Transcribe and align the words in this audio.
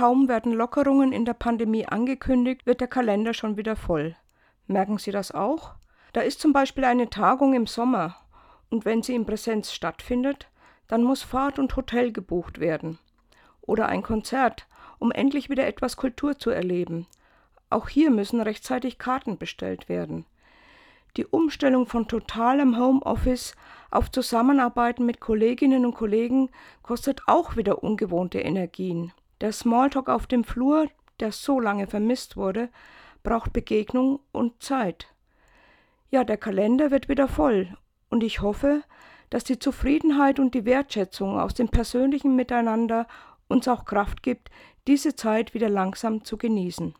kaum 0.00 0.28
werden 0.28 0.54
Lockerungen 0.54 1.12
in 1.12 1.26
der 1.26 1.34
Pandemie 1.34 1.84
angekündigt, 1.84 2.64
wird 2.64 2.80
der 2.80 2.88
Kalender 2.88 3.34
schon 3.34 3.58
wieder 3.58 3.76
voll. 3.76 4.16
Merken 4.66 4.96
Sie 4.96 5.10
das 5.10 5.30
auch? 5.30 5.74
Da 6.14 6.22
ist 6.22 6.40
zum 6.40 6.54
Beispiel 6.54 6.84
eine 6.84 7.10
Tagung 7.10 7.52
im 7.52 7.66
Sommer 7.66 8.16
und 8.70 8.86
wenn 8.86 9.02
sie 9.02 9.14
in 9.14 9.26
Präsenz 9.26 9.74
stattfindet, 9.74 10.48
dann 10.88 11.02
muss 11.02 11.22
Fahrt 11.22 11.58
und 11.58 11.76
Hotel 11.76 12.12
gebucht 12.12 12.60
werden. 12.60 12.98
Oder 13.60 13.90
ein 13.90 14.02
Konzert, 14.02 14.66
um 14.98 15.12
endlich 15.12 15.50
wieder 15.50 15.66
etwas 15.66 15.98
Kultur 15.98 16.38
zu 16.38 16.48
erleben. 16.48 17.06
Auch 17.68 17.90
hier 17.90 18.10
müssen 18.10 18.40
rechtzeitig 18.40 18.96
Karten 18.96 19.36
bestellt 19.36 19.90
werden. 19.90 20.24
Die 21.18 21.26
Umstellung 21.26 21.84
von 21.84 22.08
totalem 22.08 22.78
Homeoffice 22.78 23.54
auf 23.90 24.10
Zusammenarbeiten 24.10 25.04
mit 25.04 25.20
Kolleginnen 25.20 25.84
und 25.84 25.94
Kollegen 25.94 26.48
kostet 26.82 27.20
auch 27.26 27.56
wieder 27.56 27.84
ungewohnte 27.84 28.38
Energien. 28.38 29.12
Der 29.40 29.52
Smalltalk 29.52 30.08
auf 30.08 30.26
dem 30.26 30.44
Flur, 30.44 30.88
der 31.18 31.32
so 31.32 31.60
lange 31.60 31.86
vermisst 31.86 32.36
wurde, 32.36 32.68
braucht 33.22 33.52
Begegnung 33.52 34.20
und 34.32 34.62
Zeit. 34.62 35.08
Ja, 36.10 36.24
der 36.24 36.36
Kalender 36.36 36.90
wird 36.90 37.08
wieder 37.08 37.28
voll 37.28 37.76
und 38.08 38.22
ich 38.22 38.40
hoffe, 38.42 38.82
dass 39.30 39.44
die 39.44 39.58
Zufriedenheit 39.58 40.40
und 40.40 40.54
die 40.54 40.64
Wertschätzung 40.64 41.38
aus 41.38 41.54
dem 41.54 41.68
persönlichen 41.68 42.34
Miteinander 42.34 43.06
uns 43.48 43.68
auch 43.68 43.84
Kraft 43.84 44.22
gibt, 44.22 44.50
diese 44.86 45.14
Zeit 45.14 45.54
wieder 45.54 45.68
langsam 45.68 46.24
zu 46.24 46.36
genießen. 46.36 46.94